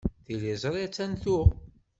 [0.25, 1.47] Tiliẓri attan tuɣ.